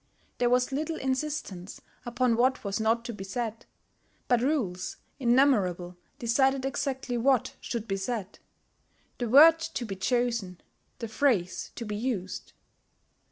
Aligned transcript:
There 0.39 0.49
was 0.49 0.71
little 0.71 0.95
insistence 0.95 1.79
upon 2.07 2.35
what 2.35 2.63
was 2.63 2.79
not 2.79 3.05
to 3.05 3.13
be 3.13 3.23
said; 3.23 3.67
but 4.27 4.41
rules 4.41 4.97
innumerable 5.19 5.95
decided 6.17 6.65
exactly 6.65 7.19
what 7.19 7.53
should 7.61 7.87
be 7.87 7.97
said, 7.97 8.39
the 9.19 9.29
word 9.29 9.59
to 9.59 9.85
be 9.85 9.95
chosen, 9.95 10.59
the 10.97 11.07
phrase 11.07 11.69
to 11.75 11.85
be 11.85 11.95
used. 11.95 12.53